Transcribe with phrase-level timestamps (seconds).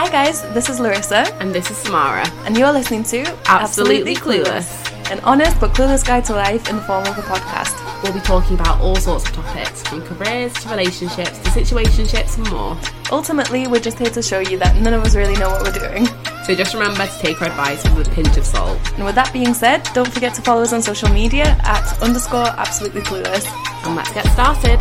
[0.00, 2.26] Hi guys, this is Larissa, And this is Samara.
[2.46, 4.90] and you are listening to Absolutely Clueless.
[5.12, 7.76] an honest but clueless guide to life in the form of a podcast.
[8.02, 12.50] We'll be talking about all sorts of topics, from careers to relationships to situationships and
[12.50, 12.78] more.
[13.12, 15.78] Ultimately, we're just here to show you that none of us really know what we're
[15.88, 16.06] doing.
[16.46, 18.78] So just remember to take our advice with a pinch of salt.
[18.94, 22.46] And with that being said, don't forget to follow us on social media at underscore
[22.56, 23.44] absolutely clueless.
[23.84, 24.80] And let's get started.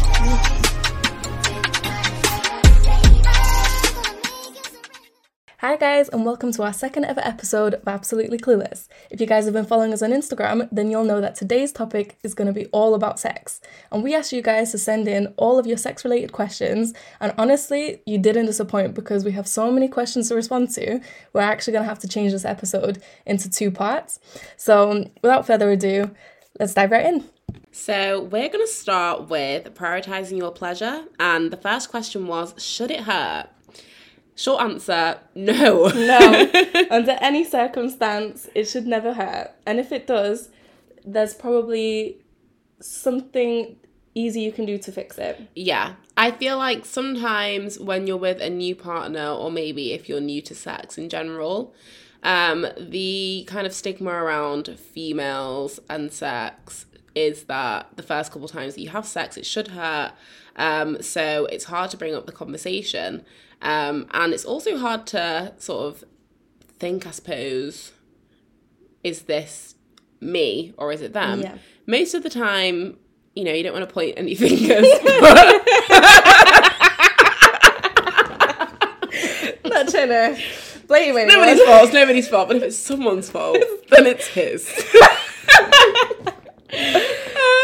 [5.62, 8.88] Hi guys, and welcome to our second ever episode of Absolutely Clueless.
[9.10, 12.18] If you guys have been following us on Instagram, then you'll know that today's topic
[12.24, 13.60] is going to be all about sex.
[13.92, 17.34] And we asked you guys to send in all of your sex related questions, and
[17.38, 21.02] honestly, you didn't disappoint because we have so many questions to respond to.
[21.34, 24.22] We're actually going to have to change this episode into two parts.
[24.56, 26.12] So, without further ado,
[26.58, 27.26] let's dive right in.
[27.72, 31.04] So we're going to start with prioritizing your pleasure.
[31.20, 33.50] And the first question was, should it hurt?
[34.40, 35.90] Short answer, no.
[35.90, 36.52] No,
[36.92, 39.52] under any circumstance, it should never hurt.
[39.66, 40.48] And if it does,
[41.04, 42.20] there's probably
[42.80, 43.76] something
[44.16, 45.42] easy you can do to fix it.
[45.58, 45.96] Yeah.
[46.16, 50.42] I feel like sometimes when you're with a new partner, or maybe if you're new
[50.44, 51.74] to sex in general,
[52.24, 58.76] um, the kind of stigma around females and sex is that the first couple times
[58.76, 60.14] that you have sex, it should hurt.
[60.56, 63.26] Um, so it's hard to bring up the conversation.
[63.62, 66.04] Um, and it's also hard to sort of
[66.78, 67.92] think, I suppose,
[69.04, 69.76] is this
[70.22, 71.42] me or is it them?
[71.42, 71.58] Yeah.
[71.86, 72.98] Most of the time,
[73.36, 74.88] you know, you don't want to point any fingers.
[75.20, 75.66] but-
[79.66, 80.38] Not trying to
[80.88, 81.28] blame anyone.
[81.28, 81.84] nobody's fault.
[81.86, 82.48] It's nobody's fault.
[82.48, 83.58] But if it's someone's fault,
[83.90, 84.68] then it's his.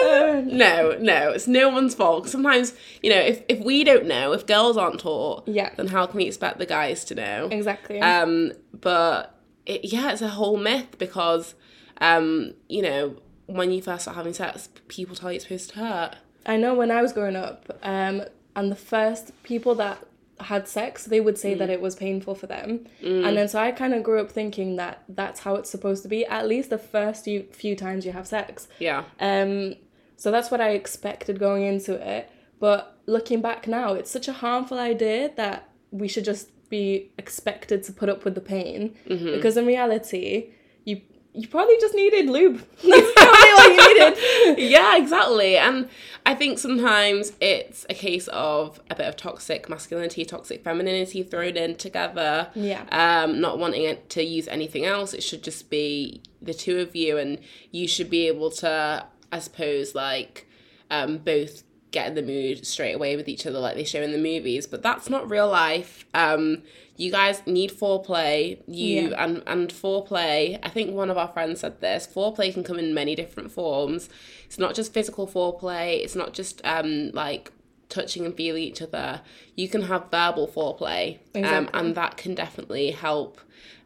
[0.05, 2.28] Um, no, no, it's no one's fault.
[2.30, 5.72] Sometimes, you know, if, if we don't know, if girls aren't taught, Yeah.
[5.75, 7.47] then how can we expect the guys to know?
[7.52, 8.00] Exactly.
[8.02, 11.56] Um, but it, yeah, it's a whole myth because,
[12.02, 13.16] um, you know,
[13.47, 16.16] when you first start having sex, people tell you it's supposed to hurt.
[16.46, 18.24] I know when I was growing up, um,
[18.56, 20.00] and the first people that
[20.40, 22.85] had sex, they would say that it was painful for them.
[23.02, 26.09] And then so I kind of grew up thinking that that's how it's supposed to
[26.09, 28.68] be, at least the first few, few times you have sex.
[28.79, 29.06] Yeah.
[29.19, 29.75] Um,
[30.18, 32.30] so that's what I expected going into it.
[32.59, 37.84] But looking back now, it's such a harmful idea that we should just be expected
[37.84, 38.96] to put up with the pain.
[39.36, 40.52] Because in reality,
[40.84, 41.02] you
[41.36, 42.58] you probably just needed lube.
[42.84, 44.58] That's probably all you needed.
[44.72, 45.58] yeah, exactly.
[45.58, 45.90] And
[46.26, 51.58] I think sometimes it's a case of a bit of toxic masculinity, toxic femininity thrown
[51.58, 52.50] in together.
[52.56, 52.86] Yeah.
[52.92, 55.14] Um, not wanting it to use anything else.
[55.14, 57.40] It should just be the two of you, and
[57.72, 60.47] you should be able to, I suppose, like,
[60.91, 64.12] um, both get in the mood straight away with each other like they show in
[64.12, 64.68] the movies.
[64.68, 66.06] But that's not real life.
[66.13, 66.63] Um,
[66.97, 68.59] you guys need foreplay.
[68.68, 69.24] You Yeah.
[69.25, 70.59] and and foreplay.
[70.62, 72.06] I think one of our friends said this.
[72.08, 74.09] Foreplay can come in many different forms.
[74.46, 76.03] It's not just physical foreplay.
[76.03, 77.52] It's not just um like
[77.88, 79.22] touching and feeling each other.
[79.56, 81.80] You can have verbal foreplay, um, Exactly.
[81.80, 83.40] and that can definitely help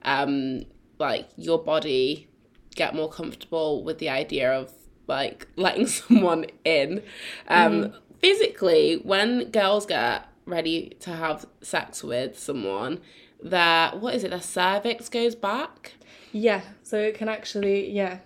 [0.04, 0.64] um
[0.98, 2.28] like your body
[2.76, 4.72] get more comfortable with the idea of
[5.10, 7.04] like letting someone in.
[7.50, 13.00] Um, Physically, when girls get ready to have sex with someone,
[13.42, 14.32] their what is it?
[14.32, 15.94] Their cervix goes back.
[16.34, 18.20] Yeah, so it can actually yeah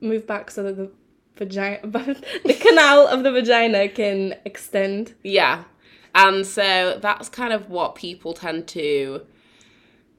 [0.00, 0.90] move back so that the
[1.36, 1.80] vagina,
[2.44, 5.14] the canal of the vagina can extend.
[5.22, 5.64] Yeah.
[6.14, 9.24] And so that's kind of what people tend to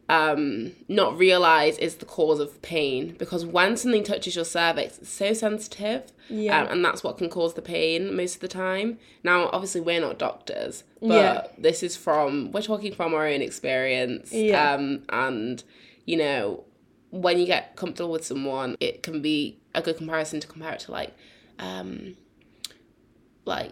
[0.09, 5.09] um not realize is the cause of pain because when something touches your cervix it's
[5.09, 6.61] so sensitive Yeah.
[6.61, 10.01] um, and that's what can cause the pain most of the time now obviously we're
[10.01, 11.47] not doctors but Yeah.
[11.57, 14.73] this is from we're talking from our own experience Yeah.
[14.73, 15.63] um and
[16.05, 16.65] you know
[17.11, 20.79] when you get comfortable with someone it can be a good comparison to compare it
[20.81, 21.13] to like
[21.59, 22.17] um
[23.45, 23.71] like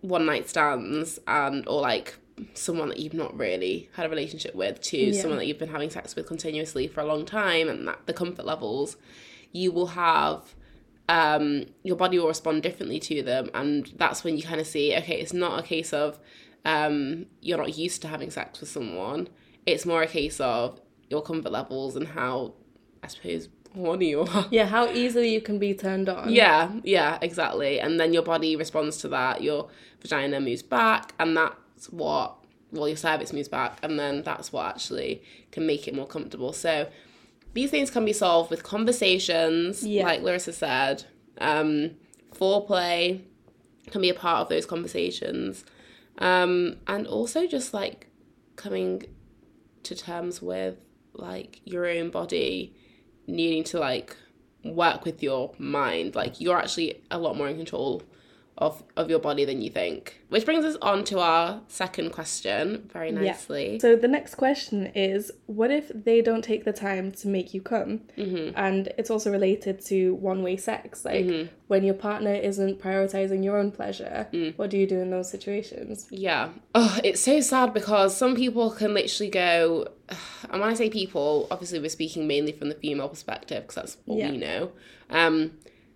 [0.00, 2.14] one night stands and or like
[2.54, 5.20] someone that you've not really had a relationship with to Yeah.
[5.20, 8.12] someone that you've been having sex with continuously for a long time and that the
[8.12, 8.96] comfort levels
[9.52, 10.54] you will have
[11.08, 14.94] um your body will respond differently to them and that's when you kind of see
[14.96, 16.18] okay it's not a case of
[16.64, 19.28] um you're not used to having sex with someone
[19.66, 20.80] it's more a case of
[21.10, 22.54] your comfort levels and how
[23.02, 26.30] i suppose horny you are Yeah, how easily you can be turned on.
[26.30, 27.80] yeah, yeah, exactly.
[27.80, 29.42] And then your body responds to that.
[29.42, 29.70] Your
[30.02, 31.34] vagina moves back, and
[31.86, 32.36] what,
[32.70, 36.52] well, your cervix moves back, and then that's what actually can make it more comfortable.
[36.52, 36.88] So
[37.54, 40.04] these things can be solved with conversations, Yeah.
[40.04, 41.04] like Larissa said.
[41.38, 41.92] Um,
[42.34, 43.20] foreplay
[43.90, 45.64] can be a part of those conversations.
[46.18, 48.06] Um, and also just like
[48.56, 49.04] coming
[49.82, 50.76] to terms with
[51.14, 52.74] like your own body
[53.26, 54.16] needing to like
[54.64, 56.14] work with your mind.
[56.14, 58.02] Like you're actually a lot more in control
[58.58, 60.20] of of your body than you think.
[60.28, 63.78] Which brings us on to our second question very nicely.
[63.80, 67.60] So the next question is what if they don't take the time to make you
[67.62, 68.00] come?
[68.16, 68.52] Mm-hmm.
[68.56, 71.04] And it's also related to one way sex.
[71.04, 74.56] Like when your partner isn't prioritizing your own pleasure, Mm.
[74.58, 76.06] what do you do in those situations?
[76.10, 76.50] Yeah.
[76.74, 79.88] Oh, it's so sad because some people can literally go,
[80.50, 83.96] and when I say people, obviously we're speaking mainly from the female perspective because that's
[84.04, 84.30] what Yeah.
[84.30, 84.72] we know.
[85.10, 85.52] Um,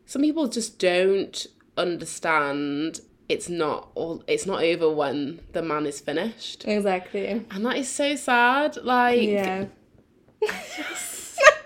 [0.06, 1.46] some people just don't
[1.76, 7.26] understand it's not all it's not over when the man is finished Exactly.
[7.50, 9.67] and that is so sad like Yeah.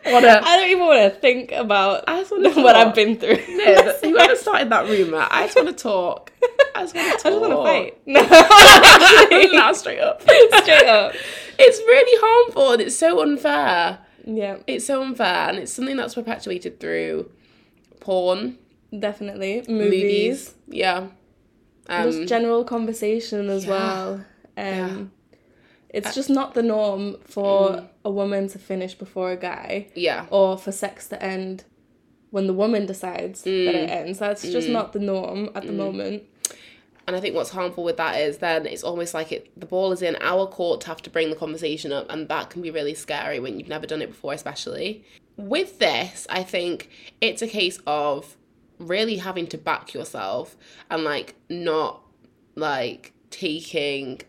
[0.05, 3.17] what I don't even want to think about I just want to what I've been
[3.17, 3.37] through.
[3.49, 6.33] no, whoever started that rumor I just want to talk
[6.75, 8.01] I just want to talk I just want to fight.
[8.07, 11.13] No, now straight up straight up.
[11.59, 16.15] it's really harmful and it's so unfair Yeah, it's so unfair and it's something that's
[16.15, 17.31] perpetuated through
[18.01, 18.57] porn
[18.99, 19.63] definitely.
[19.69, 20.55] movies, Movies.
[20.69, 21.07] yeah
[21.89, 23.71] um, Just general conversation as yeah.
[23.71, 24.13] well.
[24.15, 24.25] Um,
[24.57, 24.87] Yeah.
[24.87, 25.05] Uh,
[25.93, 27.89] It's just not the norm for Mm.
[28.05, 31.65] a woman to finish before a guy yeah or for sex to end
[32.31, 33.75] when the woman decides that Mm.
[33.75, 34.19] it ends.
[34.21, 36.23] That's just not the norm at the moment.
[37.09, 39.91] And I think what's harmful with that is then it's almost like it the ball
[39.91, 42.71] is in our court to have to bring the conversation up, and that can be
[42.71, 45.03] really scary when you've never done it before, especially.
[45.37, 46.89] With this, I think
[47.21, 48.37] it's a case of
[48.81, 50.57] really having to back yourself
[50.91, 52.03] and like not
[52.57, 54.21] like taking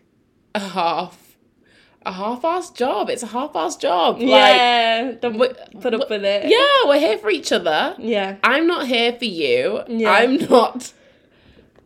[0.54, 1.36] a half
[2.04, 3.08] a half-assed job.
[3.10, 4.16] It's a half-assed job.
[4.16, 5.38] Like yeah, don't
[5.80, 6.48] put up with it.
[6.48, 7.94] yeah, we're here for each other.
[7.98, 9.82] yeah, I'm not here for you.
[9.88, 10.10] Yeah.
[10.10, 10.92] I'm not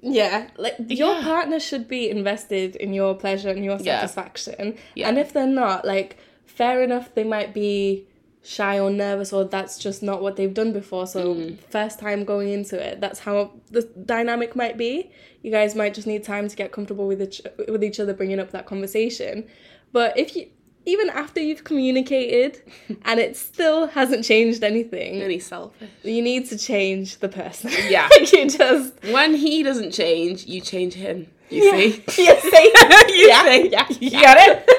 [0.03, 0.49] yeah.
[0.57, 1.23] Like your Yeah.
[1.23, 4.01] partner should be invested in your pleasure and your Yeah.
[4.01, 4.77] satisfaction.
[4.95, 5.09] Yeah.
[5.09, 6.17] And if they're not, like,
[6.47, 8.07] fair enough, they might be
[8.47, 11.07] shy or nervous or that's just not what they've done before.
[11.07, 11.59] So Mm.
[11.69, 15.11] first time going into it, that's how the dynamic might be.
[15.43, 18.39] You guys might just need time to get comfortable with each with each other, bringing
[18.39, 19.47] up that conversation.
[19.93, 20.47] But if you
[20.89, 22.63] even after you've communicated
[23.05, 25.89] and it still hasn't changed anything, really selfish.
[26.05, 27.71] you need to change the person.
[27.89, 28.09] Yeah.
[28.33, 31.27] you just When he doesn't change, you change him.
[31.51, 31.73] You Yeah.
[31.73, 31.87] see?
[32.23, 33.43] you say you Yeah.
[33.45, 33.69] see?
[33.71, 33.87] Yeah.
[34.01, 34.71] You get it?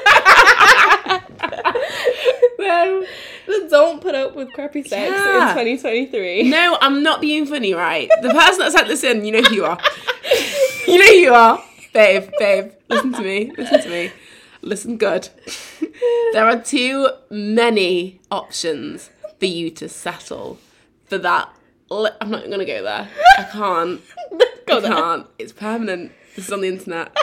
[3.68, 5.50] Just don't put up with crappy sex Yeah.
[5.50, 6.44] in 2023.
[6.44, 8.08] no, I'm not being funny, right?
[8.22, 9.78] The person that sent this in, you know who you are.
[10.86, 11.62] You know who you are.
[11.92, 13.52] Babe, babe, listen to me.
[13.58, 14.10] Listen to me.
[14.62, 15.28] Listen good.
[16.32, 20.58] There are too many options for you to settle
[21.04, 21.50] for that.
[21.90, 23.06] I'm not going to go there.
[23.36, 24.00] I can't.
[24.66, 25.26] Go I can't.
[25.38, 26.12] It's permanent.
[26.36, 27.14] This is on the internet.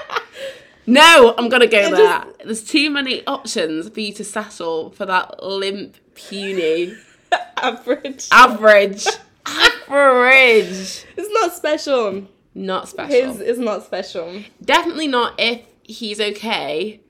[0.88, 2.26] No, I'm gonna go there.
[2.44, 6.94] There's too many options for you to settle for that limp, puny,
[7.58, 8.28] Average.
[8.32, 9.06] average,
[9.46, 11.06] average.
[11.18, 12.28] It's not special.
[12.54, 13.10] Not special.
[13.34, 14.42] His is not special.
[14.64, 17.02] Definitely not if he's okay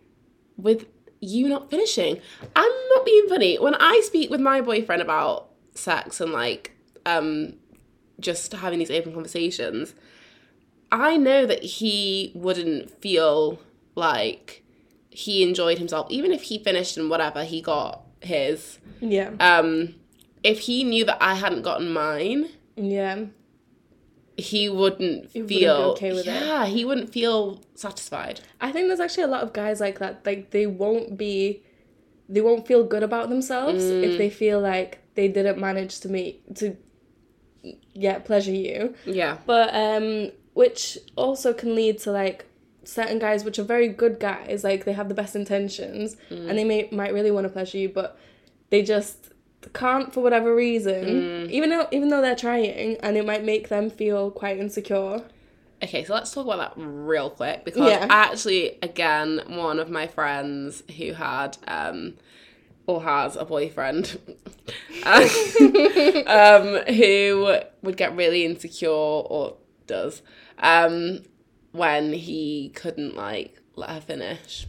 [0.57, 0.85] with
[1.21, 2.19] you not finishing.
[2.55, 3.57] I'm not being funny.
[3.57, 6.71] When I speak with my boyfriend about sex and like
[7.05, 7.53] um
[8.19, 9.93] just having these open conversations,
[10.91, 13.59] I know that he wouldn't feel
[13.95, 14.63] like
[15.09, 19.31] he enjoyed himself even if he finished and whatever he got his Yeah.
[19.39, 19.95] um
[20.43, 23.25] if he knew that I hadn't gotten mine Yeah.
[24.37, 26.41] he wouldn't wouldn't be feel okay with it.
[26.45, 30.25] yeah he wouldn't feel satisfied I think there's actually a lot of guys like that.
[30.25, 31.63] Like they won't be
[32.27, 34.03] they won't feel good about themselves Mm.
[34.03, 36.75] if they feel like they didn't manage to meet to
[37.93, 38.93] yeah, pleasure you.
[39.05, 42.45] yeah But um which also can lead to like
[42.85, 46.49] certain guys which are very good guys, like they have the best intentions Mm.
[46.49, 48.17] and they may might really want to pleasure you, but
[48.69, 49.31] they just
[49.73, 51.05] can't for whatever reason.
[51.05, 51.49] Mm.
[51.51, 55.23] Even though even though they're trying and it might make them feel quite insecure.
[55.83, 58.07] Okay, so let's talk about that real quick because Yeah.
[58.09, 62.13] actually, again, one of my friends who had um
[62.87, 64.19] or has a boyfriend
[65.03, 65.27] uh,
[66.27, 69.55] um who would get really insecure or
[69.87, 70.21] does
[70.59, 71.19] um
[71.75, 74.67] when he couldn't like let her finish.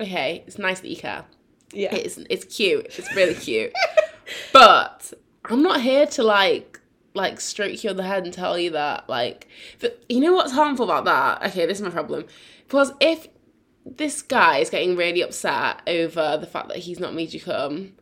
[0.00, 1.24] Okay, it's nice that you care.
[1.72, 1.94] Yeah.
[1.94, 2.86] It's it's cute.
[2.98, 3.72] It's really cute.
[4.52, 5.12] but
[5.44, 6.80] I'm not here to like
[7.14, 9.46] like stroke you on the head and tell you that like
[9.80, 11.50] but you know what's harmful about that?
[11.50, 12.24] Okay, this is my problem.
[12.66, 13.28] Because if
[13.84, 17.92] this guy is getting really upset over the fact that he's not made you come,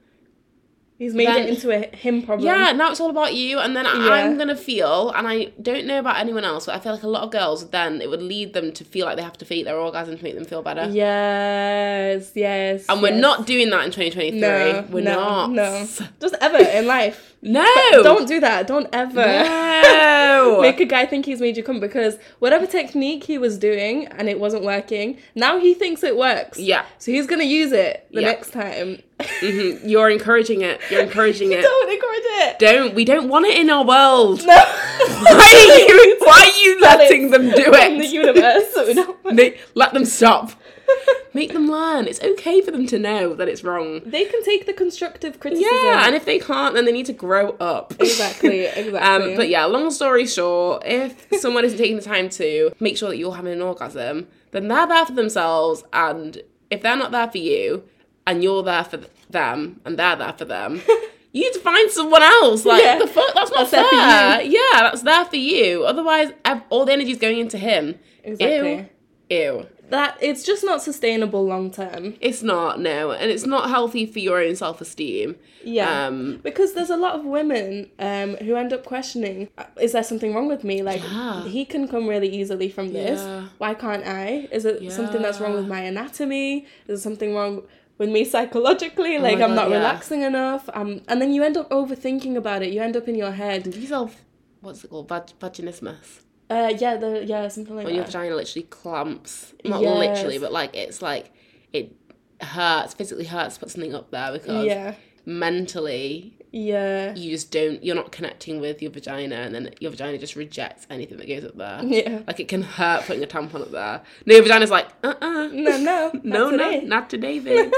[1.01, 2.47] He's made Then- it into a him problem.
[2.47, 4.13] Yeah, now it's all about you, and then I- Yeah.
[4.13, 7.09] I'm gonna feel, and I don't know about anyone else, but I feel like a
[7.09, 9.65] lot of girls then it would lead them to feel like they have to fake
[9.65, 10.91] their orgasm to make them feel better.
[10.93, 12.85] Yes, yes.
[12.91, 14.41] And we're not doing that in 2023.
[14.41, 15.51] No, we're no, not.
[15.53, 15.87] No,
[16.21, 17.30] just ever in life.
[17.43, 17.65] No.
[18.03, 18.67] Don't do that.
[18.67, 19.15] Don't ever.
[19.25, 20.59] No.
[20.63, 24.29] Make a guy think he's made you come because whatever technique he was doing and
[24.29, 26.59] it wasn't working, now he thinks it works.
[26.59, 26.85] yeah.
[26.99, 28.29] So he's gonna use it the Yeah.
[28.29, 29.03] next time.
[29.21, 30.81] hmm You're encouraging it.
[30.91, 31.63] You're encouraging it.
[31.63, 32.59] Don't encourage it.
[32.59, 32.95] Don't.
[32.95, 34.45] We don't want it in our world.
[34.47, 34.55] No.
[34.55, 36.17] Why are you?
[36.21, 37.93] Why are you letting them do it?
[37.93, 38.73] In the universe.
[38.75, 40.53] So we don't want- They, let them stop.
[41.33, 42.07] Make them learn.
[42.09, 44.01] It's okay for them to know that it's wrong.
[44.05, 45.71] they can take the constructive criticism.
[45.85, 47.95] Yeah, and if they can't, then they need to grow up.
[48.01, 48.99] exactly, exactly.
[48.99, 53.11] Um, but yeah, long story short, if someone isn't taking the time to make sure
[53.11, 55.85] that you're having an orgasm, then they're there for themselves.
[55.93, 57.85] And if they're not there for you,
[58.27, 58.99] and you're there for
[59.31, 60.83] them, and they're there for them,
[61.33, 62.65] you need to find someone else.
[62.65, 62.99] Like Yeah.
[62.99, 64.43] the fuck, that's not That's there for fair.
[64.43, 65.85] Yeah, that's there for you.
[65.85, 67.99] Otherwise, ev- all the energy's going into him.
[68.25, 68.89] Exactly.
[69.31, 69.37] Ew.
[69.37, 69.67] Ew.
[69.91, 72.15] That it's just not sustainable long term.
[72.21, 75.37] It's not no, and it's not healthy for your own self esteem.
[75.63, 76.07] Yeah.
[76.07, 80.03] Um, because there's a lot of women um, who end up questioning "Uh, is there
[80.03, 81.45] something wrong with me like Yeah.
[81.45, 83.49] he can come really easily from this Yeah.
[83.59, 87.63] why can't i is it something that's wrong with my anatomy is there something wrong
[87.99, 89.77] with me psychologically like my i'm God, not yeah.
[89.77, 93.15] relaxing enough um, and then you end up overthinking about it you end up in
[93.15, 94.25] your head yourself.
[94.63, 95.09] What's it called?
[95.09, 96.21] Vag- vaginismus.
[96.51, 97.89] Uh, yeah the, yeah something like that.
[97.89, 99.55] when your vagina literally clamps.
[99.65, 99.99] Not Yes.
[99.99, 101.33] literally, but like it's like
[101.73, 101.95] it
[102.41, 104.95] hurts, physically hurts to put something up there because yeah
[105.27, 110.19] mentally yeah you just don't you're not connecting with your vagina and then your vagina
[110.19, 111.81] just rejects anything that goes up there.
[111.85, 114.03] yeah Like it can hurt putting a tampon up there.
[114.27, 117.73] No, your vagina's like, uh uh no no No, not no, not today, babe.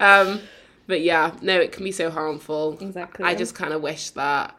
[0.00, 0.40] um
[0.88, 2.76] but yeah, no, it can be so harmful.
[2.80, 4.56] exactly I just kind of wish that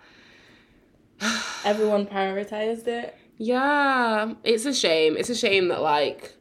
[1.66, 5.18] everyone prioritized it Yeah, it's a shame.
[5.18, 6.34] It's a shame that like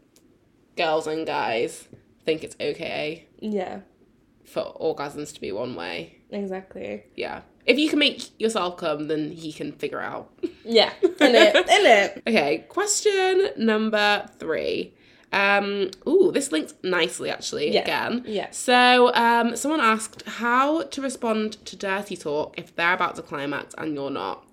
[0.76, 1.88] girls and guys
[2.24, 3.80] think it's okay yeah
[4.44, 6.18] for orgasms to be one way.
[6.30, 7.40] exactly Yeah.
[7.66, 10.30] If you can make yourself come, then he can figure out.
[10.64, 14.92] yeah in it in it Okay, question number three.
[15.32, 17.82] Um, ooh, this links nicely actually Yeah.
[17.82, 18.24] again.
[18.26, 18.50] Yeah.
[18.50, 23.74] So, um, someone asked how to respond to dirty talk if they're about to climax
[23.78, 24.44] and you're not.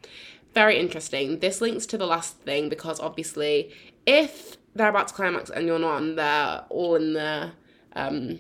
[0.58, 1.38] Very interesting.
[1.38, 3.72] This links to the last thing because obviously,
[4.08, 7.52] if they're about to climax and you're not, and they're all in the
[7.94, 8.40] um,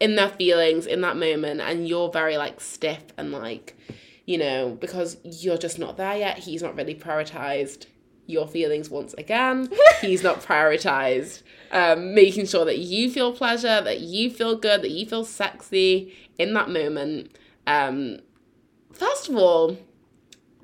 [0.00, 3.76] in their feelings in that moment, and you're very like stiff and like,
[4.24, 6.38] you know, because you're just not there yet.
[6.38, 7.84] He's not really prioritized
[8.24, 9.68] your feelings once again.
[10.00, 14.90] He's not prioritized um, making sure that you feel pleasure, that you feel good, that
[14.90, 17.36] you feel sexy in that moment.
[17.66, 18.20] Um,
[18.94, 19.76] first of all,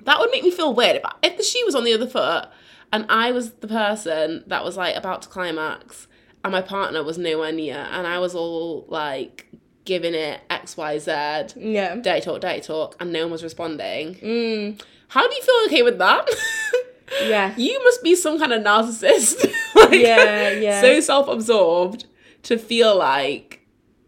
[0.05, 2.47] that would make me feel weird if, if the shoe was on the other foot
[2.91, 6.07] and I was the person that was like about to climax
[6.43, 9.47] and my partner was nowhere near and I was all like
[9.85, 11.11] giving it X, Y, Z,
[11.57, 14.15] yeah dirty talk, dirty talk, and no one was responding.
[14.15, 16.29] mm, How do you feel okay with that?
[17.23, 19.43] yeah you must be some kind of narcissist.
[19.75, 20.81] like, Yeah, yeah.
[20.81, 22.05] So self absorbed
[22.43, 23.52] to feel like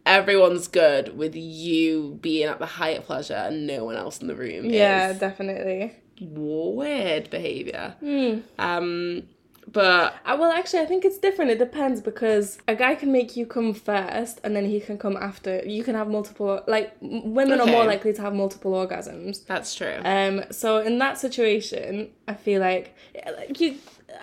[0.05, 4.27] everyone's good with you being at the height of pleasure and no one else in
[4.27, 4.65] the room.
[4.65, 5.93] Yeah, definitely.
[6.19, 7.95] weird behavior.
[7.99, 8.39] Hmm.
[8.59, 9.23] Um,
[9.67, 11.51] but Uh, well, actually, I think it's different.
[11.51, 15.17] It depends because a guy can make you come first, and then he can come
[15.17, 15.63] after.
[15.65, 16.61] You can have multiple.
[16.67, 19.45] Like women are more likely to have multiple orgasms.
[19.45, 19.97] that's true.
[20.05, 20.43] Um.
[20.51, 22.95] So in that situation, I feel like,
[23.25, 23.77] like you.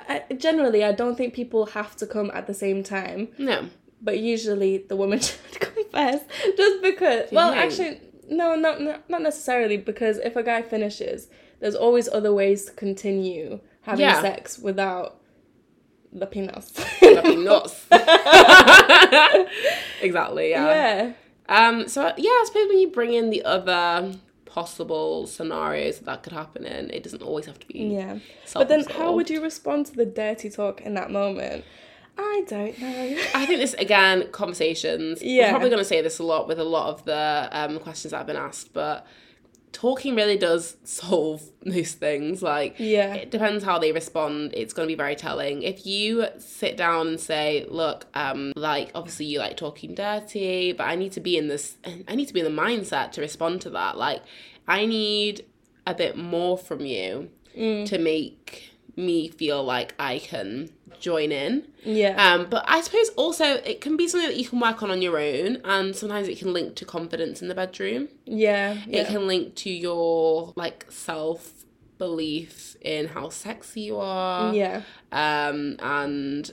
[0.08, 3.68] I, generally, I don't think people have to come at the same time, no.
[4.00, 6.24] but usually the woman should come first,
[6.56, 7.30] just because.
[7.30, 7.64] you Well, think?
[7.64, 11.28] actually, no, not not not necessarily because if a guy finishes,
[11.60, 14.20] there's always other ways to continue having Yeah.
[14.20, 15.18] sex without
[16.12, 16.72] the penis.
[20.02, 20.66] Exactly, yeah.
[20.66, 21.12] yeah.
[21.48, 24.12] Um, so yeah, I suppose when you bring in the other
[24.44, 27.78] possible scenarios that, that could happen in, it doesn't always have to be.
[27.80, 28.18] Yeah.
[28.52, 31.64] But then how would you respond to the dirty talk in that moment?
[32.18, 33.16] I don't know.
[33.34, 35.22] I think this again, conversations.
[35.22, 35.44] Yeah.
[35.46, 38.10] I'm probably going to say this a lot with a lot of the um, questions
[38.12, 39.06] that have been asked, but
[39.72, 42.42] talking really does solve most things.
[42.42, 43.14] Like, Yeah.
[43.14, 44.52] it depends how they respond.
[44.54, 45.62] It's going to be very telling.
[45.62, 50.84] If you sit down and say, "Look, um, like obviously you like talking dirty, but
[50.84, 51.76] I need to be in this.
[52.08, 53.96] I need to be in the mindset to respond to that.
[53.96, 54.22] Like,
[54.68, 55.44] I need
[55.86, 57.84] a bit more from you Mm.
[57.88, 60.70] to make me feel like I can
[61.00, 61.66] join in.
[61.84, 62.14] Yeah.
[62.34, 65.02] Um, but I suppose also it can be something that you can work on on
[65.02, 68.08] your own, and sometimes it can link to confidence in the bedroom.
[68.26, 68.74] yeah.
[68.86, 69.04] It Yeah.
[69.04, 71.64] can link to your like self
[71.98, 74.54] belief in how sexy you are.
[74.54, 74.82] yeah.
[75.12, 76.52] Um, and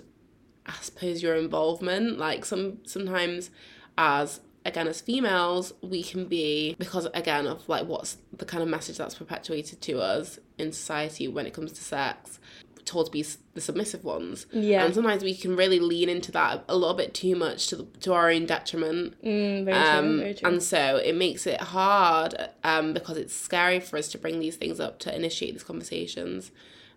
[0.66, 2.18] I suppose your involvement.
[2.20, 3.50] Like some sometimes
[3.98, 8.68] as again as females we can be because again of like what's the kind of
[8.70, 12.40] message that's perpetuated to us in society when it comes to sex
[12.86, 13.24] told to be
[13.54, 14.84] the submissive ones Yeah.
[14.84, 17.84] and sometimes we can really lean into that a little bit too much to the,
[18.02, 19.98] to our own detriment Mm, very true.
[20.00, 20.50] um, Very true.
[20.50, 24.56] and so it makes it hard um, because it's scary for us to bring these
[24.56, 26.52] things up to initiate these conversations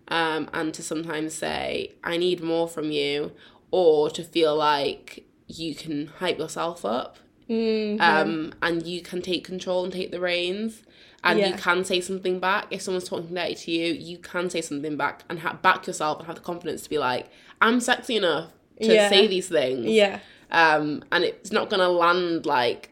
[0.07, 3.31] um, and to sometimes say i need more from you
[3.69, 7.17] or to feel like you can hype yourself up
[7.49, 10.81] Mm, um, and you can take control and take the reins
[11.23, 14.61] and you can say something back if someone's talking dirty to you you can say
[14.61, 17.29] something back and ha- back yourself and have the confidence to be like
[17.61, 18.51] i'm sexy enough
[18.81, 19.09] to Yeah.
[19.09, 20.19] say these things yeah.
[20.51, 22.89] um, and it's not gonna land like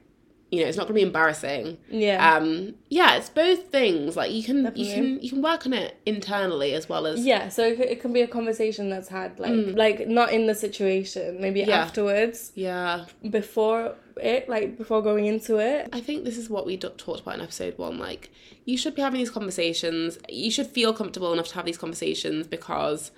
[0.51, 2.35] you know it's not gonna be embarrassing Yeah.
[2.35, 5.95] um yeah it's both things like you can you can you can work on it
[6.05, 9.53] internally as well as yeah, so it, it can be a conversation that's had like
[9.83, 11.67] like not in the situation, maybe Mm.
[11.67, 11.77] Yeah.
[11.85, 15.87] afterwards, yeah before it, like before going into it.
[15.93, 17.97] I think this is what we d- talked about in episode one.
[17.97, 18.29] Like,
[18.65, 20.17] you should be having these conversations.
[20.27, 23.11] You should feel comfortable enough to have these conversations because,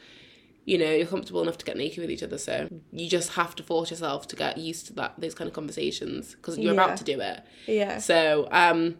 [0.65, 2.37] you know, you're comfortable enough to get naked with each other.
[2.37, 5.53] So you just have to force yourself to get used to that those kind of
[5.53, 6.83] conversations because you're Yeah.
[6.85, 7.41] about to do it.
[7.67, 7.97] Yeah.
[7.97, 8.97] So, um,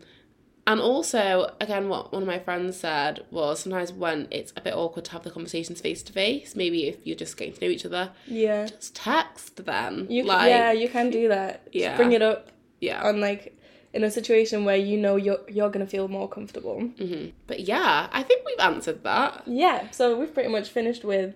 [0.65, 4.74] and also, again, what one of my friends said was sometimes when it's a bit
[4.74, 7.70] awkward to have the conversations face to face, maybe if you're just getting to know
[7.72, 8.65] each other, Yeah.
[8.67, 10.08] just text them.
[10.10, 11.65] You like, yeah, you can do that.
[11.65, 11.98] Just Yeah.
[11.98, 13.03] bring it up yeah.
[13.08, 13.58] on like
[13.93, 16.79] in a situation where you know you're you're gonna feel more comfortable.
[16.79, 19.43] hmm But yeah, I think we've answered that.
[19.46, 19.91] Yeah.
[19.91, 21.36] So we've pretty much finished with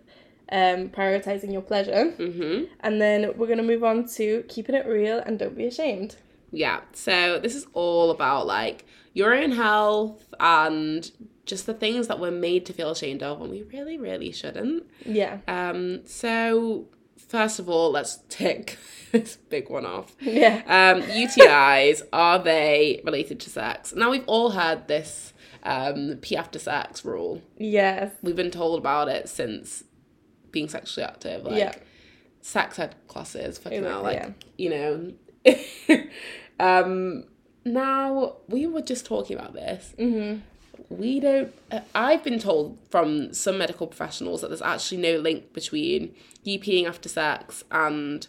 [0.52, 2.12] um prioritizing your pleasure.
[2.12, 6.16] hmm And then we're gonna move on to keeping it real and don't be ashamed.
[6.52, 6.82] Yeah.
[6.94, 11.10] So this is all about like your own health and
[11.46, 14.84] just the things that we're made to feel ashamed of and we really, really shouldn't.
[15.06, 15.40] Yeah.
[15.48, 16.88] Um, so
[17.18, 18.78] first of all, let's tick
[19.12, 20.16] this big one off.
[20.22, 20.62] Yeah.
[20.68, 23.94] Um, UTIs, are they related to sex?
[23.96, 25.34] Now we've all heard this
[25.64, 27.42] um, pee after sex rule.
[27.58, 28.12] Yes.
[28.22, 29.84] We've been told about it since
[30.52, 31.44] being sexually active.
[31.46, 31.74] Like Yeah.
[32.42, 35.14] sex ed classes, fucking hell, like you know.
[36.60, 37.26] um
[37.66, 39.94] now we were just talking about this.
[40.00, 40.40] Mm-hmm.
[40.90, 41.54] We don't.
[41.72, 46.60] Uh, I've been told from some medical professionals that there's actually no link between you
[46.60, 48.26] peeing after sex and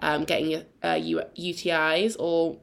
[0.00, 2.56] um, getting uh, U- UTIs or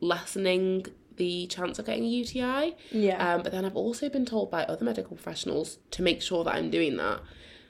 [0.00, 2.76] lessening the chance of getting a UTI.
[2.90, 3.34] Yeah.
[3.34, 6.54] Um, but then I've also been told by other medical professionals to make sure that
[6.54, 7.20] I'm doing that.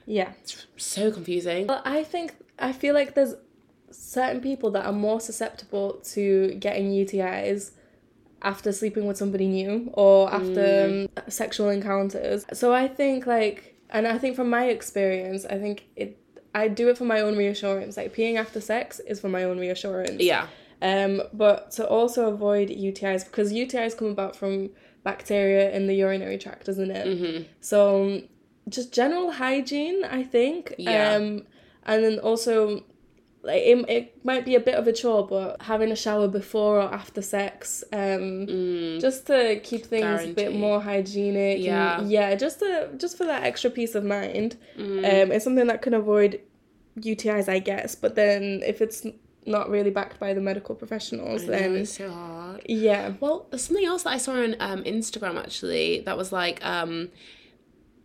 [0.05, 0.31] Yeah.
[0.41, 1.67] It's so confusing.
[1.67, 3.35] Well, I think I feel like there's
[3.91, 7.71] certain people that are more susceptible to getting UTIs
[8.41, 12.45] after sleeping with somebody new or after um, sexual encounters.
[12.53, 16.17] So I think like, and I think from my experience, I think it.
[16.53, 17.95] I do it for my own reassurance.
[17.95, 20.21] Like peeing after sex is for my own reassurance.
[20.21, 20.47] Yeah.
[20.81, 24.71] Um, but to also avoid UTIs because UTIs come about from
[25.03, 27.07] bacteria in the urinary tract, doesn't it?
[27.07, 27.43] Mm-hmm.
[27.61, 28.23] So um,
[28.69, 30.73] just general hygiene, I think.
[30.77, 31.15] Yeah.
[31.15, 31.43] Um,
[31.85, 32.83] and then also,
[33.43, 36.77] like it, it might be a bit of a chore, but having a shower before
[36.79, 41.55] or after sex, um, Mm, just to keep things a bit more hygienic.
[41.57, 42.01] and- Yeah.
[42.03, 44.57] yeah, just to just for that extra peace of mind.
[44.77, 44.99] mm.
[45.23, 46.39] Um, it's something that can avoid
[46.99, 47.95] UTIs, I guess.
[47.95, 49.05] But then if it's
[49.47, 52.61] not really backed by the medical professionals, I know, then it's so hard.
[52.67, 56.63] yeah, Well, there's something else that I saw on um, Instagram actually that was like,
[56.63, 57.09] um,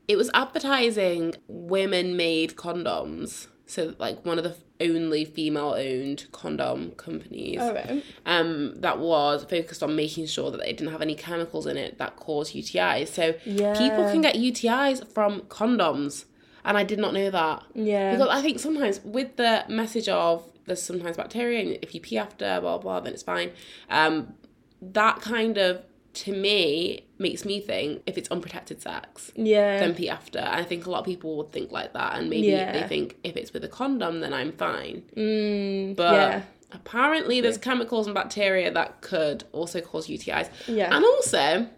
[0.09, 3.49] it was advertising women made condoms.
[3.67, 8.05] So, like, one of the only female owned condom companies all right.
[8.27, 11.99] um, that was focused on making sure that they didn't have any chemicals in it
[11.99, 13.09] that cause UTIs.
[13.09, 13.73] So, Yeah.
[13.77, 16.27] people can get UTIs from condoms.
[16.65, 17.63] And I did not know that.
[17.75, 18.13] Yeah.
[18.13, 22.19] Because I think sometimes with the message of there's sometimes bacteria and if you pee
[22.19, 23.53] after blah blah then it's fine.
[23.89, 24.35] Um,
[24.83, 25.83] that kind of
[26.25, 29.79] to me makes me think if it's unprotected sex yeah.
[29.79, 30.41] then pee after.
[30.41, 32.73] I think a lot of people would think like that and maybe Yeah.
[32.73, 35.03] they think if it's with a condom then I'm fine.
[35.17, 36.43] Mm, But yeah.
[36.73, 40.49] apparently there's chemicals and bacteria that could also cause UTIs.
[40.67, 40.95] Yeah.
[40.95, 41.69] And also,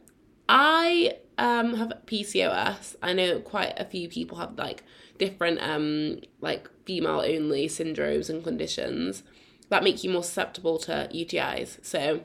[0.48, 2.96] I um have PCOS.
[3.02, 4.82] I know quite a few people have like
[5.18, 9.22] different um like female only syndromes and conditions
[9.68, 11.78] that make you more susceptible to UTIs.
[11.84, 12.20] So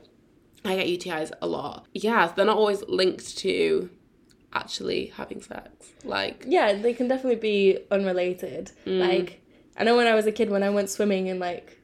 [0.65, 1.85] I get UTIs a lot.
[1.93, 3.89] Yeah, they're not always linked to
[4.53, 5.69] actually having sex.
[6.03, 8.71] Like, Yeah, they can definitely be unrelated.
[8.85, 8.99] Mm.
[8.99, 9.41] Like,
[9.77, 11.79] I know when I was a kid, when I went swimming in like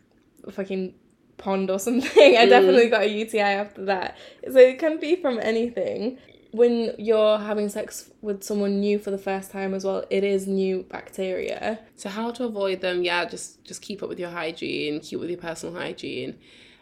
[0.46, 0.94] a fucking
[1.38, 2.50] pond or something, I Mm.
[2.50, 4.18] definitely got a UTI after that.
[4.52, 6.18] So it can be from anything.
[6.52, 10.48] When you're having sex with someone new for the first time as well, it is
[10.48, 11.80] new bacteria.
[11.96, 13.04] so how to avoid them?
[13.04, 16.40] Yeah, just just keep up with your hygiene, keep with your personal hygiene,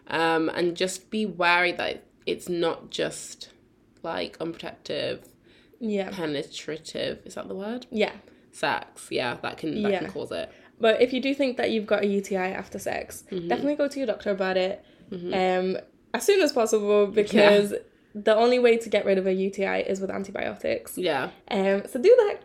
[0.09, 3.49] um, and just be wary that it's not just
[4.03, 5.19] like unprotective,
[5.79, 6.09] Yeah.
[6.11, 7.19] penetrative.
[7.25, 7.85] Is that the word?
[7.91, 8.13] Yeah.
[8.51, 9.07] Sex.
[9.11, 9.99] Yeah, that can that Yeah.
[9.99, 10.49] can cause it.
[10.79, 13.47] But if you do think that you've got a UTI after sex, Mm-hmm.
[13.47, 15.77] definitely go to your doctor about it um,
[16.13, 17.73] as soon as possible because
[18.13, 20.97] the only way to get rid of a UTI is with antibiotics.
[20.97, 21.29] Yeah.
[21.49, 22.39] Um, so do that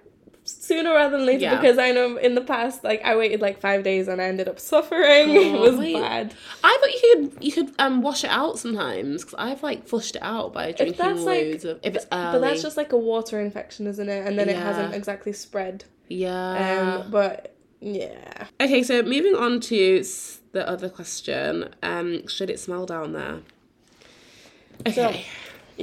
[0.44, 1.60] sooner rather than later Yeah.
[1.60, 4.48] because I know in the past, like I waited like five days and I ended
[4.48, 5.30] up suffering.
[5.30, 5.94] it Oh, was wait.
[5.94, 6.34] bad.
[6.64, 10.16] I thought you could you could um wash it out sometimes because I've like flushed
[10.16, 12.32] it out by drinking that's, like- loads of if it's early.
[12.32, 14.26] But that's just like a water infection, isn't it?
[14.26, 15.84] And then it hasn't exactly spread.
[16.08, 17.02] yeah.
[17.04, 18.46] Um, but yeah.
[18.60, 20.04] Okay, so moving on to
[20.52, 21.74] the other question.
[21.82, 23.38] Um, should it smell down there?
[24.86, 25.24] Okay.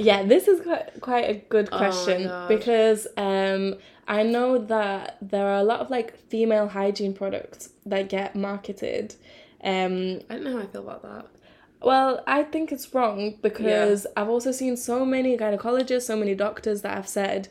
[0.00, 2.48] Yeah, this is quite, quite a good Oh question God.
[2.48, 3.76] because um,
[4.08, 9.14] I know that there are a lot of like female hygiene products that get marketed.
[9.62, 11.26] Um, I don't know how I feel about that.
[11.82, 16.82] well, I think it's wrong because I've also seen so many gynecologists, so many doctors
[16.82, 17.48] that have said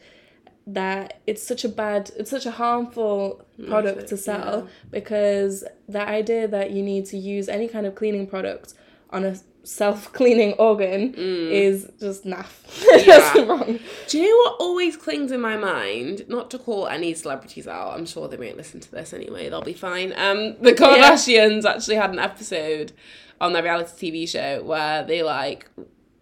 [0.68, 4.72] that it's such a bad, it's such a harmful product to sell yeah.
[4.92, 8.74] because the idea that you need to use any kind of cleaning product
[9.10, 9.36] on a
[9.70, 12.54] self-cleaning organ is just naff.
[13.06, 13.42] Yeah.
[13.46, 13.80] wrong.
[14.08, 16.26] Do you know what always clings in my mind?
[16.28, 17.94] Not to call any celebrities out.
[17.96, 19.50] I'm sure they won't listen to this anyway.
[19.50, 20.14] They'll be fine.
[20.18, 22.94] Um, the Kardashians actually had an episode
[23.40, 25.70] on their reality TV show where they like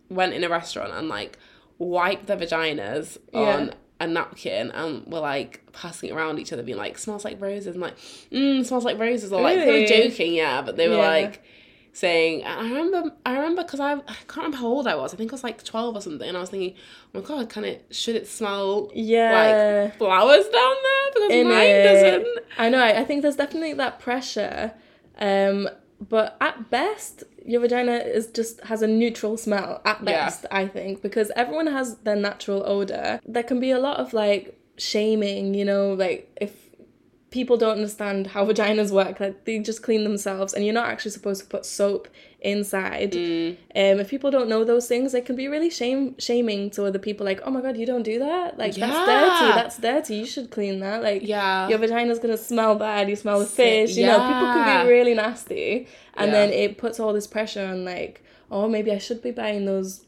[0.10, 1.38] went in a restaurant and like
[1.80, 6.78] wiped their vaginas on a napkin and were like passing it around each other, being
[6.78, 7.98] like, "Smells like roses." and like,
[8.32, 9.88] "Mmm, smells like roses." Or like they were Really?
[10.10, 11.08] joking, yeah, but they were Yeah.
[11.08, 11.44] like
[11.98, 15.18] saying I remember I remember because I, I can't remember how old I was I
[15.18, 16.76] think I was like 12 or something and I was thinking
[17.14, 19.32] oh my god can it should it smell Yeah.
[19.88, 21.84] like flowers down there because In mine it.
[21.84, 22.28] doesn't
[22.60, 22.80] I know.
[22.80, 24.74] I I think there's definitely that pressure,
[25.20, 25.68] um,
[26.00, 29.82] but at best, your vagina is just has a neutral smell.
[29.86, 30.26] At Yeah.
[30.26, 33.20] best, I think, because everyone has their natural odor.
[33.26, 36.67] There can be a lot of like shaming, you know, like if
[37.30, 41.12] people don't understand how vaginas work, like they just clean themselves, and you're not actually
[41.12, 42.08] supposed to put soap
[42.40, 43.12] inside.
[43.13, 43.50] Mm.
[43.76, 47.00] Um, if people don't know those things, it can be really shame shaming to other
[47.00, 47.26] people.
[47.26, 48.58] Like, oh my god, you don't do that.
[48.58, 49.52] Like that's dirty.
[49.54, 50.16] That's dirty.
[50.18, 51.02] You should clean that.
[51.04, 53.10] Like, yeah your vagina's gonna smell bad.
[53.10, 53.98] You smell the fish.
[53.98, 56.32] You know, people can be really nasty, and Yeah.
[56.32, 60.06] then it puts all this pressure on like, oh, maybe I should be buying those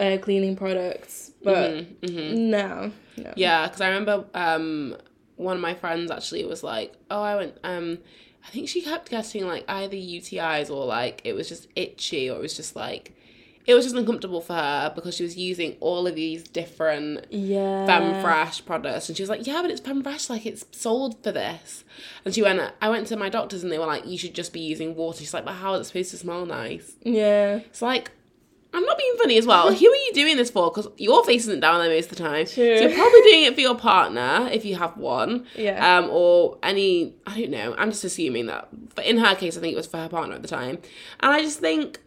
[0.00, 2.36] uh, cleaning products, but Mhm, mhm.
[2.38, 3.32] no, no.
[3.36, 4.96] Yeah, because I remember um,
[5.36, 7.98] one of my friends actually was like, "Oh, I went." Um,
[8.46, 12.36] I think she kept getting like either UTIs or like it was just itchy or
[12.36, 13.12] it was just like
[13.66, 17.84] it was just uncomfortable for her because she was using all of these different yeah,
[17.88, 21.82] Femfresh products, and she was like, "Yeah, but it's Femfresh, like it's sold for this."
[22.24, 24.52] And she went, "I went to my doctors, and they were like, you should just
[24.52, 27.82] be using water." She's like, "But how is it supposed to smell nice?" yeah, It's
[27.82, 28.12] like,
[28.76, 29.72] I'm not being funny as well.
[29.74, 30.70] Who are you doing this for?
[30.70, 32.44] Because your face isn't down there most of the time.
[32.46, 32.76] True.
[32.78, 35.46] So you're probably doing it for your partner if you have one.
[35.56, 35.98] Yeah.
[35.98, 37.74] Um, or any, I don't know.
[37.78, 38.68] I'm just assuming that.
[38.94, 40.78] But in her case, I think it was for her partner at the time.
[41.20, 42.00] And I just think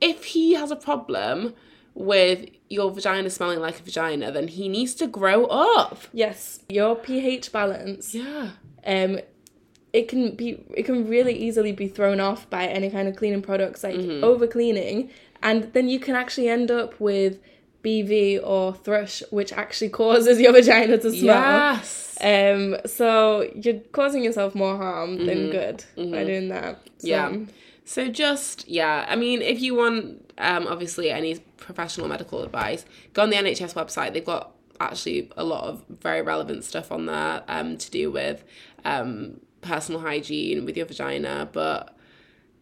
[0.00, 1.54] if he has a problem
[1.94, 5.98] with your vagina smelling like a vagina, then he needs to grow up.
[6.12, 6.60] yes.
[6.68, 8.50] Your pH balance, Yeah.
[8.86, 9.20] um,
[9.92, 13.42] it can be it can really easily be thrown off by any kind of cleaning
[13.42, 14.24] products like Mm-hmm.
[14.24, 15.10] over cleaning,
[15.42, 17.38] and then you can actually end up with
[17.82, 21.20] BV or thrush, which actually causes your vagina to smell.
[21.20, 22.16] Yes.
[22.20, 26.80] Um, so you're causing yourself more harm than good by doing that.
[26.98, 27.40] So, Mm-hmm.
[27.40, 27.46] Yeah.
[27.84, 33.22] So just yeah, I mean, if you want, um, obviously any professional medical advice, go
[33.22, 34.12] on the NHS website.
[34.14, 38.44] They've got actually a lot of very relevant stuff on there, um, to do with,
[38.84, 41.48] um, personal hygiene with your vagina.
[41.52, 41.96] But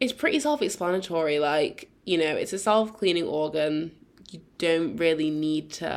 [0.01, 1.38] it's pretty self-explanatory.
[1.38, 3.92] Like you know, it's a self-cleaning organ.
[4.33, 5.90] You don't really need to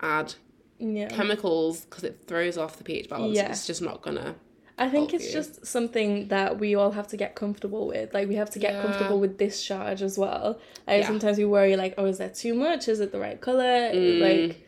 [0.00, 0.34] add
[0.78, 1.08] Yeah.
[1.08, 3.36] chemicals because it throws off the pH balance.
[3.36, 3.50] Yeah.
[3.50, 4.34] It's just not gonna.
[4.78, 5.32] I think it's you.
[5.32, 8.14] just something that we all have to get comfortable with.
[8.14, 8.82] Like we have to get Yeah.
[8.82, 10.58] comfortable with discharge as well.
[10.88, 12.88] Like sometimes we worry like, oh, is that too much?
[12.88, 13.92] Is it the right color?
[13.92, 14.66] Like,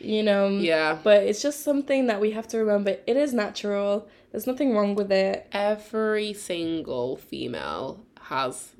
[0.00, 0.48] you know.
[0.48, 0.62] Mm.
[0.64, 0.98] Yeah.
[1.04, 2.96] But it's just something that we have to remember.
[3.06, 4.08] It is natural.
[4.30, 5.46] There's nothing wrong with it.
[5.52, 7.86] every single female
[8.32, 8.72] has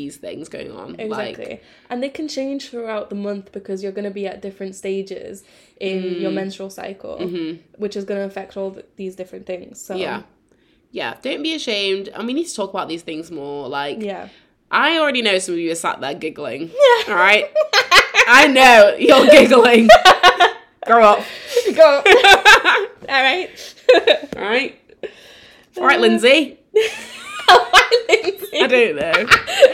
[0.00, 0.88] these things going on.
[1.06, 1.44] Exactly.
[1.54, 4.74] Like, and they can change throughout the month because you're going to be at different
[4.82, 5.42] stages
[5.88, 6.20] in Mm.
[6.22, 7.16] your menstrual cycle,
[7.84, 9.80] which is going to affect all th- these different things.
[9.86, 10.02] So, Mm-hmm.
[10.02, 10.22] yeah.
[11.00, 12.06] Yeah, don't be ashamed.
[12.14, 13.68] And we need to talk about these things more.
[13.68, 14.28] Like, Yeah.
[14.70, 16.62] I already know some of you are sat there giggling.
[16.82, 17.12] Yeah.
[17.12, 17.46] All right?
[18.40, 19.88] I know you're giggling.
[20.86, 21.20] Grow up.
[21.74, 21.90] Go.
[23.14, 23.50] all right.
[24.36, 24.72] All right?
[25.76, 26.58] All right, Lindsay.
[27.48, 28.58] Why, Lindsay?
[28.60, 29.12] I don't know.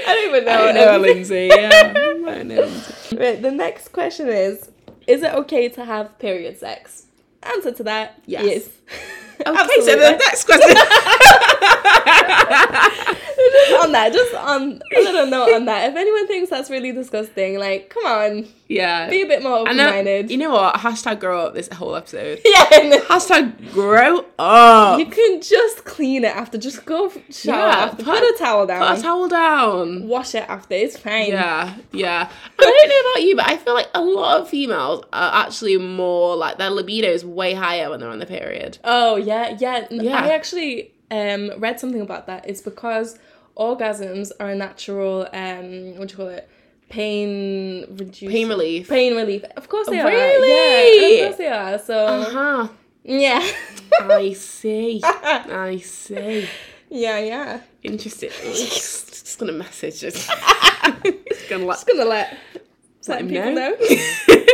[0.06, 0.52] I don't even know.
[0.52, 1.48] I don't know Lindsay.
[1.52, 1.92] Yeah.
[2.26, 3.16] I know Lindsay.
[3.16, 4.70] Right, the next question is
[5.06, 7.06] Is it okay to have period sex?
[7.42, 8.68] Answer to that Yes.
[9.40, 9.84] Okay, Absolutely.
[9.84, 10.76] so the next question.
[13.52, 15.90] just on that, just on a little note on that.
[15.90, 19.08] If anyone thinks that's really disgusting, like, come on, yeah.
[19.10, 20.30] be a bit more open minded.
[20.30, 20.76] you know what?
[20.76, 22.40] Hashtag grow up this whole episode.
[22.44, 22.64] yeah,
[23.08, 24.98] Hashtag grow up.
[24.98, 26.58] you can just clean it after.
[26.58, 27.96] Just go shower Yeah, after.
[28.04, 28.88] put- Put, a towel down.
[28.88, 30.08] Put a towel down.
[30.08, 30.74] wash it after.
[30.74, 31.28] It's fine.
[31.28, 32.30] Yeah, yeah.
[32.58, 35.76] I don't know about you, but I feel like a lot of females are actually
[35.78, 38.78] more like their libido is way higher when they're on the period.
[38.84, 39.86] Oh yeah, yeah.
[39.90, 40.22] Yeah.
[40.24, 42.48] I actually um read something about that.
[42.48, 43.18] It's because
[43.56, 46.48] orgasms are a natural um what do you call it?
[46.88, 48.88] Pain reduce Pain relief.
[48.88, 49.42] Pain relief.
[49.56, 50.52] Of course they Really?
[50.52, 51.08] are.
[51.08, 51.78] Yeah, of course they are.
[51.78, 52.68] So Uh huh.
[53.04, 53.46] yeah.
[54.02, 55.00] I see.
[55.04, 56.48] I see.
[56.90, 57.60] yeah, yeah.
[57.82, 58.30] Interesting.
[58.42, 60.14] Just gonna message it.
[61.28, 62.36] Just gonna let Just gonna let
[63.08, 63.70] let let people know.
[63.70, 64.44] know.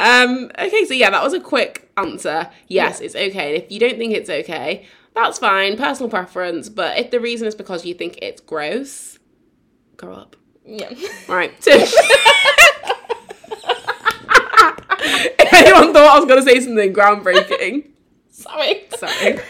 [0.00, 0.50] um.
[0.58, 0.84] Okay.
[0.84, 2.48] So yeah, that was a quick answer.
[2.68, 3.56] Yes, it's okay.
[3.56, 5.76] If you don't think it's okay, that's fine.
[5.76, 6.68] Personal preference.
[6.68, 9.18] But if the reason is because you think it's gross,
[9.96, 10.36] grow up.
[10.64, 10.92] yeah.
[11.28, 11.52] Right.
[11.62, 11.70] So,
[15.04, 17.86] if anyone thought I was gonna say something groundbreaking,
[18.30, 18.84] Sorry.
[18.96, 19.12] sorry.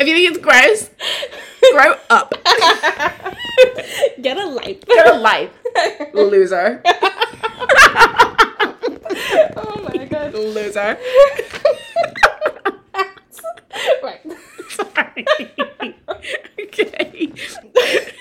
[0.00, 0.90] if you think it's gross,
[1.72, 2.34] grow up.
[4.22, 4.84] Get a life.
[4.84, 5.50] Get a life,
[6.14, 6.82] loser.
[9.56, 10.34] oh my god.
[10.34, 10.98] Loser.
[14.02, 14.20] Right.
[14.70, 15.26] Sorry.
[16.64, 17.32] okay.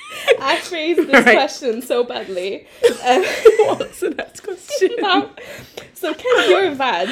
[0.42, 1.36] I phrased this Right.
[1.36, 2.68] question so badly.
[3.06, 3.24] Um,
[3.78, 4.90] What's the next question?
[5.00, 5.32] now,
[5.94, 7.08] so can your vag,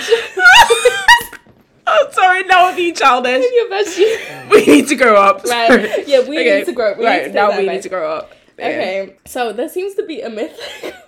[1.88, 2.44] oh, sorry.
[2.44, 3.44] Now I'm being childish.
[3.44, 5.44] can your vag, We need to grow up.
[5.46, 5.68] right?
[5.68, 6.04] Sorry.
[6.08, 6.96] Yeah, we Okay, need to grow.
[6.98, 8.32] We right now, we need to grow up.
[8.58, 8.66] Yeah.
[8.68, 10.58] Okay, so there seems to be a myth.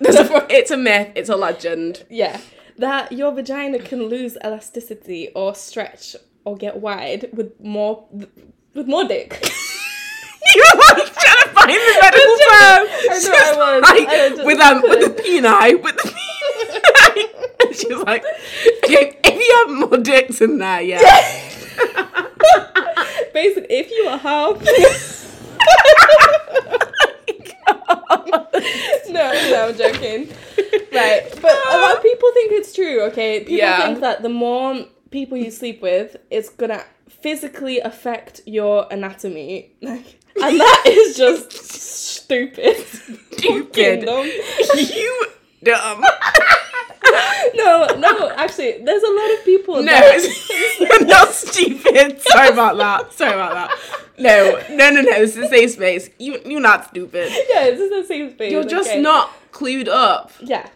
[0.01, 1.11] A- it's a myth.
[1.15, 2.05] It's a legend.
[2.09, 2.39] yeah,
[2.77, 6.15] that your vagina can lose elasticity or stretch
[6.47, 8.05] or get wide with more
[8.73, 9.37] with more dick.
[10.55, 12.87] you were like trying to find the medical term.
[12.87, 13.81] I know I was.
[13.83, 15.43] Like, I just with um with the couldn't.
[15.43, 17.23] peni, with the peni.
[17.67, 18.23] and she was like,
[18.85, 21.01] okay, if you have more dicks in there, yeah.
[23.33, 24.61] Basically, if you are half.
[29.09, 30.29] no, no, I'm joking.
[30.93, 33.01] Right, but a lot of people think it's true.
[33.03, 33.85] Okay, people Yeah.
[33.85, 34.85] think that the more
[35.17, 41.51] people you sleep with, it's gonna physically affect your anatomy, like, and that is just
[41.51, 42.77] stupid.
[43.31, 44.03] Stupid.
[44.75, 45.27] you
[45.63, 46.03] dumb.
[47.55, 49.75] No, no, actually, there's a lot of people.
[49.77, 52.21] No, that, it's, you're not stupid.
[52.21, 53.13] Sorry about that.
[53.13, 53.71] Sorry about that.
[54.19, 55.11] No, no, no, no.
[55.13, 56.09] It's the same space.
[56.19, 57.31] You, you're not stupid.
[57.49, 58.51] yeah, it's the same space.
[58.51, 59.01] You're just okay.
[59.01, 60.31] not clued up.
[60.41, 60.67] Yeah.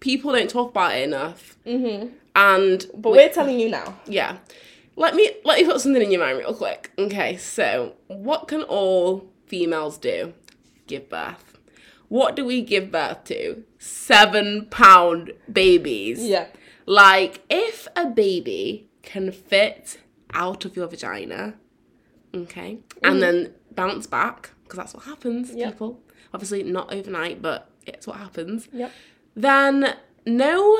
[0.00, 1.56] People don't talk about it enough.
[1.64, 2.08] Mm-hmm.
[2.38, 3.96] And But we're telling you now.
[4.06, 4.38] yeah,
[4.94, 6.92] let me let me put something in your mind real quick.
[6.96, 10.34] Okay, so what can all females do?
[10.86, 11.58] Give birth.
[12.08, 13.64] What do we give birth to?
[13.78, 16.24] Seven pound babies.
[16.24, 16.46] Yeah.
[16.86, 19.98] Like, if a baby can fit
[20.32, 21.54] out of your vagina,
[22.34, 23.20] okay, and mm.
[23.20, 25.72] then bounce back, because that's what happens, Yep.
[25.72, 26.00] people.
[26.32, 28.68] Obviously, not overnight, but it's what happens.
[28.72, 28.92] Yep.
[29.34, 30.78] Then no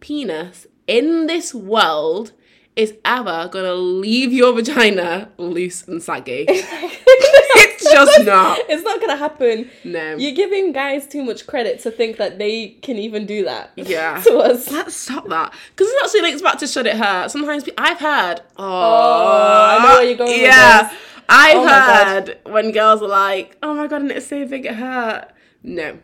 [0.00, 2.32] penis in this world
[2.74, 6.46] is ever gonna leave your vagina loose and saggy.
[6.48, 8.58] it's just not.
[8.68, 9.68] It's not gonna happen.
[9.84, 10.16] No.
[10.16, 13.72] You're giving guys too much credit to think that they can even do that.
[13.76, 14.22] Yeah.
[14.26, 14.70] to us.
[14.70, 15.52] Let's stop that.
[15.70, 17.30] Because it actually links back to Should It Hurt.
[17.30, 18.42] Sometimes I've heard.
[18.56, 20.92] Oh, oh, I know where you're going with Yeah.
[21.28, 24.76] I've Oh heard when girls are like, oh my god, and it's so big it
[24.76, 25.28] hurt.
[25.62, 25.98] No.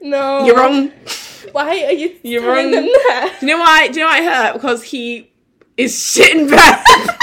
[0.00, 0.44] No.
[0.44, 0.92] You're wrong.
[1.52, 2.70] Why are you You're telling wrong.
[2.72, 3.36] them that?
[3.40, 3.88] Do you know why?
[3.88, 4.52] Do you know why it hurt?
[4.54, 5.30] Because he
[5.76, 6.84] is shitting bed.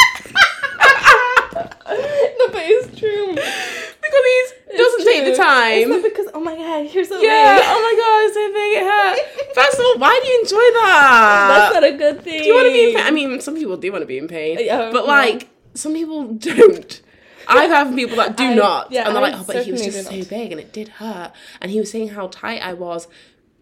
[1.55, 3.27] no, but it's true.
[3.35, 5.35] because he doesn't take the true.
[5.35, 5.89] It's time.
[5.89, 7.59] not because oh my god, you're so yeah.
[7.63, 9.55] Oh my god, it's so big it hurt.
[9.55, 11.47] First of all, why do you enjoy that?
[11.49, 12.41] That's not a good thing.
[12.41, 13.05] Do you want to be in pain?
[13.05, 16.33] I mean, some people do want to be in pain, Yeah, but like some people
[16.33, 17.01] don't.
[17.47, 18.91] I've had people that do I- not.
[18.91, 20.87] yeah, and they're I like, oh, but he was just so big and it did
[20.87, 21.31] hurt.
[21.61, 23.07] And he was saying how tight I was.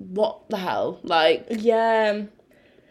[0.10, 1.00] What the hell?
[1.04, 2.24] Like, Yeah.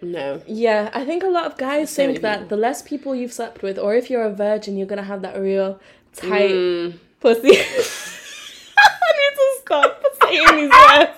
[0.01, 0.41] no.
[0.47, 2.49] Yeah, I think a lot of guys So think that people.
[2.49, 5.39] the less people you've slept with, or if you're a virgin, you're gonna have that
[5.39, 5.79] real
[6.15, 6.95] tight Mm.
[7.21, 7.51] pussy.
[8.79, 11.11] I need to stop saying these words.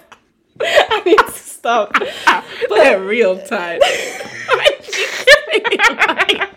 [0.60, 1.96] I need to stop.
[2.68, 3.80] They're real tight.
[3.80, 5.76] Why did you give me
[6.06, 6.50] like?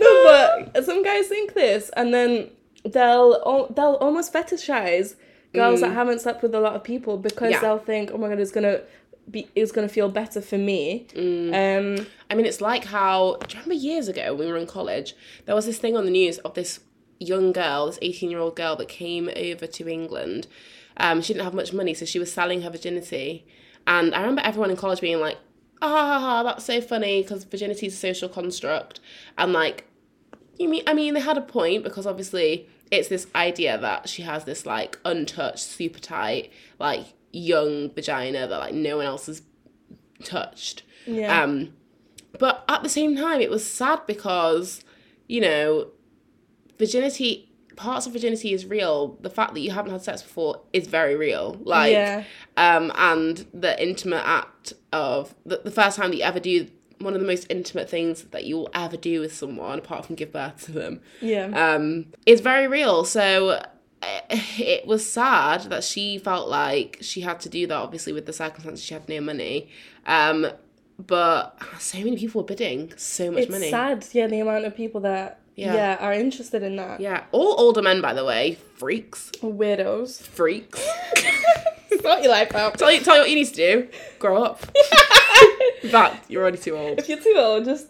[0.00, 0.24] No,
[0.72, 2.50] but some guys think this, and then
[2.84, 5.14] they'll they'll almost fetishize
[5.52, 7.52] girls that haven't slept with a lot of people because Mm.
[7.52, 7.60] Yeah.
[7.60, 8.80] they'll think, oh my god, it's gonna
[9.30, 11.06] be, it's gonna feel better for me.
[11.14, 11.98] Mm.
[12.00, 13.36] Um, I mean, it's like how.
[13.46, 15.14] Do you remember years ago when we were in college?
[15.46, 16.80] There was this thing on the news of this
[17.18, 20.46] young girl, this 18 year old girl that came over to England.
[20.96, 23.46] Um, she didn't have much money, so she was selling her virginity.
[23.86, 25.38] And I remember everyone in college being like,
[25.82, 29.00] ah, that's so funny because virginity is a social construct.
[29.38, 29.86] And like,
[30.58, 34.22] you mean, I mean, they had a point because obviously it's this idea that she
[34.22, 39.42] has this like untouched, super tight, like young vagina that like no one else has
[40.24, 40.82] touched.
[41.06, 41.72] yeah, Um,
[42.38, 44.84] but at the same time, it was sad because,
[45.28, 45.88] you know,
[46.78, 49.18] virginity, parts of virginity is real.
[49.20, 51.58] The fact that you haven't had sex before is very real.
[51.62, 52.24] Like, yeah,
[52.56, 56.68] um, and the intimate act of the, the first time that you ever do
[57.00, 60.14] one of the most intimate things that you will ever do with someone, apart from
[60.16, 63.04] give birth to them, yeah, um, is very real.
[63.04, 63.62] So
[64.02, 64.20] eh,
[64.58, 68.32] it was sad that she felt like she had to do that, obviously, with the
[68.32, 69.68] circumstances she had no money.
[70.06, 70.46] Um,
[70.98, 73.42] but so many people were bidding so much money.
[73.42, 73.70] it's money.
[73.70, 74.06] sad.
[74.12, 75.74] Yeah, the amount of people that Yeah.
[75.74, 77.00] yeah, are interested in that.
[77.00, 80.22] Yeah, all older men, by the way, freaks, Weirdos.
[80.22, 80.80] freaks.
[82.00, 82.78] Sort your life out.
[82.78, 84.60] tell you, tell you what you need to do: grow up.
[85.82, 86.98] In fact, you're already too old.
[86.98, 87.88] If you're too old, just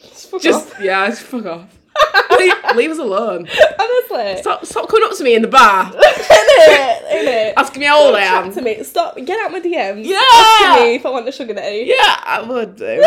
[0.00, 0.80] just fuck Just off.
[0.80, 1.78] yeah, just fuck off.
[2.38, 3.46] leave, leave us alone.
[3.78, 4.40] honestly.
[4.40, 7.02] Stop, stop coming up to me in the bar, Innit?
[7.10, 7.52] Innit?
[7.56, 8.52] asking me how old I am.
[8.52, 8.82] to me.
[8.82, 9.16] Stop.
[9.16, 10.04] Get out my DMs.
[10.04, 10.18] Yeah.
[10.32, 11.84] Asking me if I want a sugar daddy.
[11.86, 13.04] Yeah, I would do.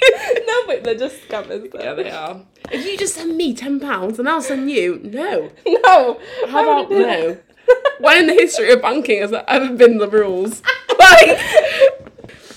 [0.46, 1.70] no, but they're just scammers.
[1.72, 1.78] though.
[1.80, 2.40] yeah, they are.
[2.70, 5.50] If you just send me ten pounds and I'll send you, no.
[5.66, 6.20] No.
[6.48, 7.28] How about would I do no?
[7.34, 7.42] that?
[8.00, 10.62] When in the history of banking has that ever been the rules?
[10.98, 11.38] Like,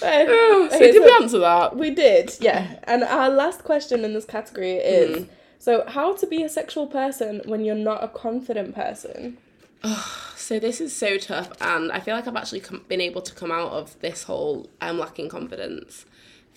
[0.02, 0.28] Right.
[0.30, 1.76] oh, so Okay, did so- we answer that?
[1.76, 2.80] We did, yeah.
[2.84, 5.24] And our last question in this category is Hmm.
[5.58, 9.38] so how to be a sexual person when you're not a confident person?
[9.84, 13.22] Oh, So this is so tough, and I feel like I've actually com- been able
[13.22, 16.06] to come out of this whole I'm lacking confidence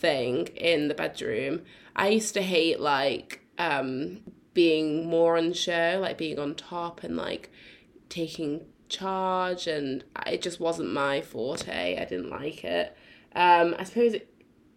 [0.03, 1.63] thing in the bedroom.
[1.97, 4.21] I used to hate like um
[4.53, 7.51] being more on show, like being on top and like
[8.11, 11.99] taking charge, and it just wasn't my forte.
[11.99, 12.95] I didn't like it.
[13.35, 14.29] Um, I suppose it,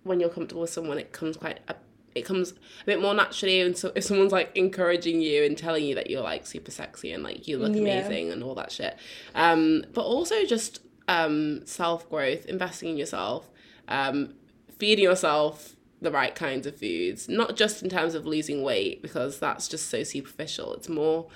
[0.04, 1.76] when you're comfortable with someone, it comes quite a
[2.14, 5.84] it comes a bit more naturally and so if someone's like encouraging you and telling
[5.84, 7.82] you that you're like super sexy and like you look Yeah.
[7.82, 8.96] amazing and all that shit
[9.36, 13.50] um but also just um self growth investing in yourself
[13.90, 14.34] um
[14.78, 19.40] feeding yourself the right kinds of foods not just in terms of losing weight because
[19.40, 21.28] that's just so superficial it's more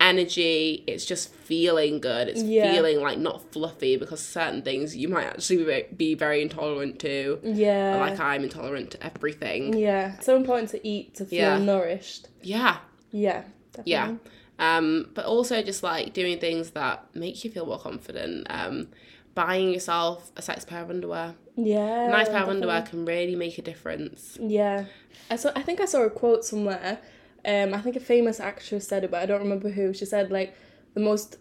[0.00, 2.72] energy it's just feeling good it's Yeah.
[2.72, 7.38] feeling like not fluffy because certain things you might actually be- be very intolerant to
[7.42, 7.96] Yeah.
[7.98, 9.76] like I'm intolerant to everything.
[9.76, 10.18] yeah.
[10.20, 11.58] So important to eat to feel Yeah.
[11.58, 12.28] nourished.
[12.42, 12.78] Yeah,
[13.10, 13.42] Yeah.
[13.72, 13.92] Definitely.
[13.92, 14.14] yeah.
[14.58, 18.46] Um, but also just like doing things that make you feel more confident.
[18.50, 18.88] Um,
[19.36, 21.36] buying yourself a sex pair of underwear.
[21.56, 22.06] Yeah.
[22.06, 22.54] A nice pair of definitely.
[22.54, 24.36] underwear can really make a difference.
[24.40, 24.86] Yeah.
[25.30, 26.98] I saw I think I saw a quote somewhere.
[27.44, 29.94] Um I think a famous actress said it, but I don't remember who.
[29.94, 30.56] She said like
[30.94, 31.36] the most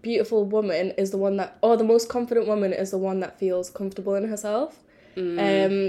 [0.00, 3.38] beautiful woman is the one that or the most confident woman is the one that
[3.38, 4.78] feels comfortable in herself.
[5.16, 5.38] Mm.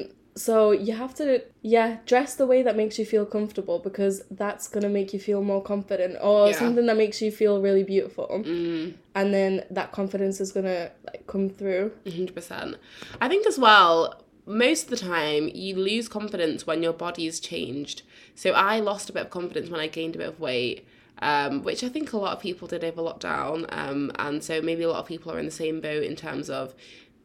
[0.06, 4.24] Um so you have to yeah, dress the way that makes you feel comfortable because
[4.32, 6.60] that's gonna make you feel more confident or Yeah.
[6.60, 8.44] something that makes you feel really beautiful.
[8.46, 11.92] Mm, And then that confidence is gonna like come through.
[12.06, 12.76] 100%.
[13.22, 18.02] I think as well, most of the time you lose confidence when your body's changed.
[18.36, 20.86] So I lost a bit of confidence when I gained a bit of weight.
[21.22, 24.84] Um, which I think a lot of people did over lockdown, um, and so maybe
[24.84, 26.74] a lot of people are in the same boat in terms of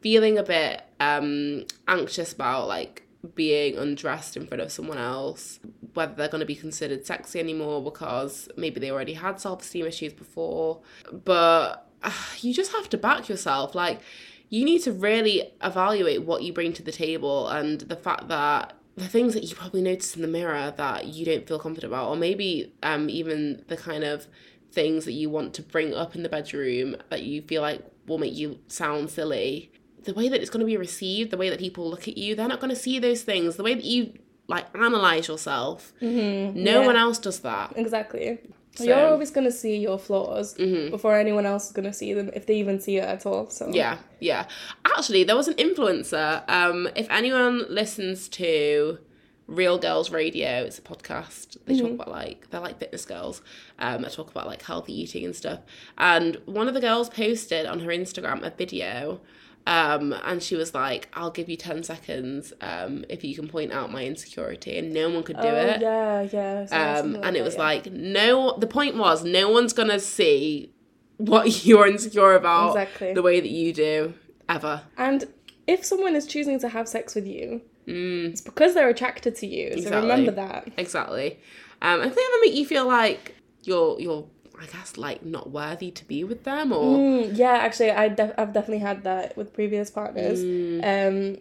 [0.01, 3.03] feeling a bit um, anxious about like
[3.35, 5.59] being undressed in front of someone else,
[5.93, 9.85] whether they're going to be considered sexy anymore because maybe they already had self esteem
[9.85, 10.81] issues before.
[11.11, 13.75] But uh, you just have to back yourself.
[13.75, 14.01] Like,
[14.49, 18.73] you need to really evaluate what you bring to the table and the fact that
[18.95, 22.09] the things that you probably notice in the mirror that you don't feel confident about,
[22.09, 24.27] or maybe um, even the kind of
[24.71, 28.17] things that you want to bring up in the bedroom that you feel like will
[28.17, 29.71] make you sound silly.
[30.03, 32.35] The way that it's going to be received, the way that people look at you,
[32.35, 33.55] they're not going to see those things.
[33.57, 34.13] The way that you
[34.47, 35.93] like analyze yourself.
[36.01, 36.57] No Mm-hmm.
[36.65, 36.85] Yeah.
[36.85, 37.73] one else does that.
[37.75, 38.39] Exactly.
[38.75, 40.89] So- You're always going to see your flaws Mhm.
[40.91, 43.49] before anyone else is going to see them, if they even see it at all.
[43.49, 44.45] So Yeah, yeah.
[44.85, 46.49] Actually, there was an influencer.
[46.49, 48.99] Um, if anyone listens to
[49.47, 51.57] Real Girls Radio, it's a podcast.
[51.65, 51.83] They Mm-hmm.
[51.83, 53.41] talk about like they're like fitness girls.
[53.79, 55.59] Um, they talk about like healthy eating and stuff.
[55.97, 59.19] And one of the girls posted on her Instagram a video.
[59.67, 63.71] Um, and she was like, "I'll give you ten seconds um, if you can point
[63.71, 65.81] out my insecurity," and no one could do oh, it.
[65.81, 66.65] Yeah, yeah.
[66.65, 67.61] so Um, and it that, was yeah.
[67.61, 68.57] like no.
[68.57, 70.71] The point was no one's gonna see
[71.17, 73.13] what you're insecure about Exactly.
[73.13, 74.13] the way that you do
[74.47, 74.81] ever.
[74.97, 75.25] And
[75.67, 79.47] if someone is choosing to have sex with you, Mm, it's because they're attracted to
[79.47, 79.71] you.
[79.71, 80.01] So Exactly.
[80.09, 80.67] remember that.
[80.77, 81.39] exactly.
[81.81, 84.27] Um, I think that make you feel like you're you're
[84.61, 88.33] I guess like not worthy to be with them or Mm, yeah, actually, I def-
[88.37, 90.39] I've definitely had that with previous partners.
[90.39, 91.37] Mm, Um,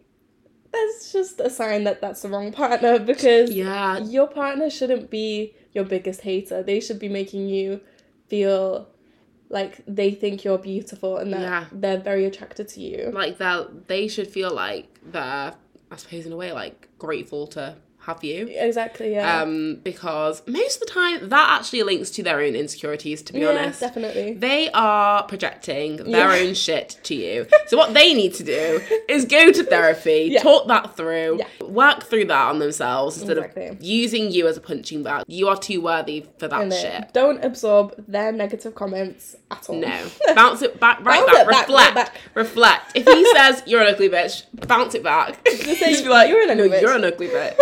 [0.72, 5.54] that's just a sign that that's the wrong partner because yeah your partner shouldn't be
[5.72, 6.62] your biggest hater.
[6.62, 7.80] They should be making you
[8.28, 8.88] feel
[9.48, 11.64] like they think you're beautiful and that Yeah.
[11.72, 13.10] they're very attracted to you.
[13.14, 15.54] like that they should feel like they're
[15.90, 17.76] I suppose in a way like grateful to
[18.08, 18.48] have you.
[18.50, 19.42] Exactly, yeah.
[19.42, 23.22] Um, because most of the time that actually links to their own insecurities.
[23.22, 24.32] To be yeah, honest, definitely.
[24.34, 26.40] They are projecting their Yeah.
[26.48, 27.46] own shit to you.
[27.66, 30.42] So what they need to do is go to therapy, Yeah.
[30.42, 33.66] talk that through, work through that on themselves instead Exactly.
[33.68, 35.24] of using you as a punching bag.
[35.28, 37.12] You are too worthy for that And shit.
[37.12, 39.76] don't absorb their negative comments at all.
[39.76, 40.06] No.
[40.34, 41.42] Bounce it back right Bounce back.
[41.46, 41.68] it back, Reflect.
[41.68, 42.14] right back.
[42.34, 42.84] Reflect.
[42.94, 45.44] If he says you're an ugly bitch, bounce it back.
[45.46, 47.54] Just say, be like, "You're an ugly no, bitch." you're an ugly bitch.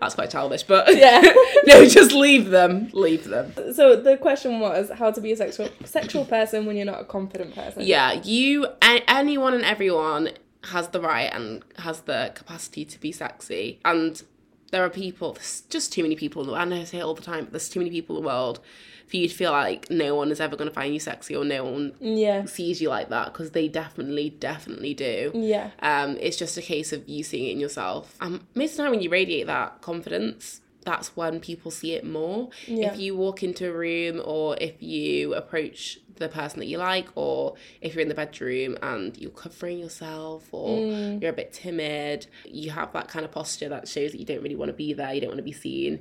[0.00, 1.20] That's quite childish, but Yeah.
[1.66, 2.88] no, just leave them.
[2.92, 3.52] Leave them.
[3.74, 7.04] So the question was how to be a sexual sexual person when you're not a
[7.04, 7.82] confident person.
[7.84, 10.30] Yeah, you, a- anyone and everyone
[10.64, 13.80] has the right and has the capacity to be sexy.
[13.84, 14.22] And
[14.70, 16.72] there are people, there's just too many people in the world.
[16.72, 18.60] I I say it all the time, but there's too many people in the world
[19.12, 21.44] for you to feel like no one is ever going to find you sexy or
[21.44, 22.46] no one Yeah.
[22.46, 25.30] sees you like that because they definitely, definitely do.
[25.34, 25.68] Yeah.
[25.80, 28.16] Um, it's just a case of you seeing it in yourself.
[28.22, 32.06] Um, most of the time, when you radiate that confidence, that's when people see it
[32.06, 32.48] more.
[32.66, 32.90] Yeah.
[32.94, 37.08] If you walk into a room or if you approach the person that you like,
[37.14, 41.20] or if you're in the bedroom and you're covering yourself or Mm.
[41.20, 44.40] you're a bit timid, you have that kind of posture that shows that you don't
[44.42, 46.00] really want to be there, you don't want to be seen.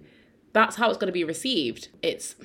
[0.54, 1.90] That's how it's going to be received.
[2.02, 2.36] It's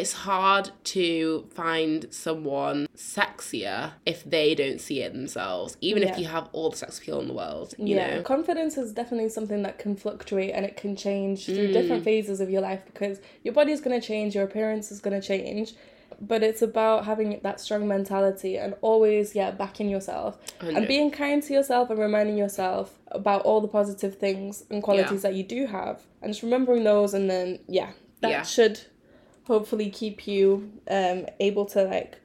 [0.00, 6.12] it's hard to find someone sexier if they don't see it themselves, even Yeah.
[6.12, 7.74] if you have all the sex appeal in the world.
[7.78, 11.54] You yeah, know, confidence is definitely something that can fluctuate and it can change Mm.
[11.54, 14.90] through different phases of your life because your body is going to change, your appearance
[14.92, 15.74] is going to change,
[16.20, 21.42] but it's about having that strong mentality and always, yeah, backing yourself and being kind
[21.42, 25.66] to yourself and reminding yourself about all the positive things and qualities that you do
[25.66, 27.90] have and just remembering those and then, yeah,
[28.20, 28.42] that Yeah.
[28.42, 28.80] should
[29.46, 32.18] hopefully keep you um able to like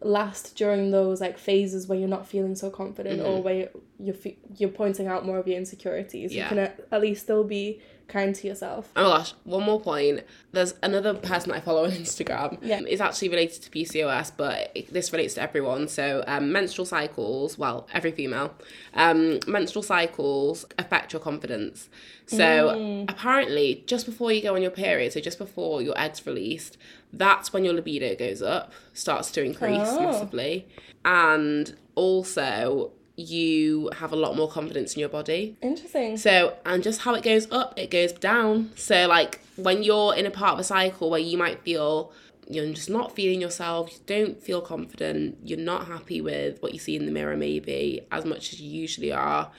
[0.00, 3.68] last during those like phases where you're not feeling so confident or where
[4.00, 4.16] you're
[4.56, 6.38] you're pointing out more of your insecurities Mm-hmm.
[6.38, 6.44] Yeah.
[6.44, 9.80] you can at, at least still be kind to yourself Oh my gosh, one more
[9.80, 10.20] point.
[10.52, 12.58] There's another person I follow on Instagram.
[12.62, 12.80] Yeah.
[12.86, 15.88] It's actually related to PCOS, but it, this relates to everyone.
[15.88, 18.54] So, um, menstrual cycles, well, every female,
[18.94, 21.88] um, menstrual cycles affect your confidence.
[22.26, 22.36] So,
[22.76, 23.10] Mm.
[23.10, 26.76] apparently, just before you go on your period, so just before your eggs released,
[27.12, 30.00] that's when your libido goes up, starts to increase Oh.
[30.00, 30.66] massively.
[31.04, 35.56] And also, you have a lot more confidence in your body.
[35.60, 38.70] interesting So, and just how it goes up, it goes down.
[38.76, 42.12] So, like when you're in a part of a cycle where you might feel
[42.48, 46.78] you're just not feeling yourself, you don't feel confident, you're not happy with what you
[46.78, 49.50] see in the mirror, maybe as much as you usually are.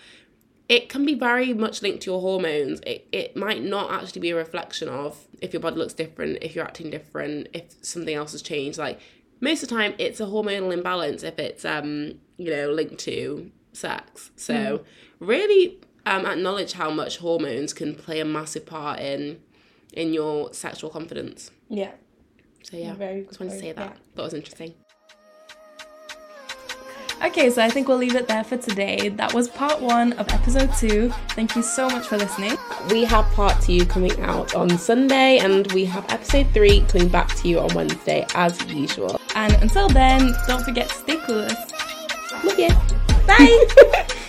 [0.70, 2.80] It can be very much linked to your hormones.
[2.88, 6.56] It, it might not actually be a reflection of if your body looks different, if
[6.56, 8.78] you're acting different, if something else has changed.
[8.78, 9.00] Like
[9.44, 13.52] most of the time, it's a hormonal imbalance if it's um you know linked to
[13.74, 14.32] sex.
[14.36, 14.84] So
[15.20, 19.40] really um, acknowledge how much hormones can play a massive part in
[19.92, 21.52] in your sexual confidence.
[21.70, 21.92] yeah
[22.64, 23.98] So yeah, Very just wanted to say that.
[24.16, 24.74] That was interesting.
[27.24, 29.10] Okay so i think we'll leave it there for today.
[29.10, 31.10] That was part one of episode two.
[31.30, 32.58] Thank you so much for listening.
[32.90, 37.34] We have part two coming out on Sunday, and we have episode three coming back
[37.36, 39.20] to you on Wednesday as usual.
[39.36, 41.62] and until then don't forget to stay clueless.
[42.44, 42.70] Love you.
[43.28, 44.06] bye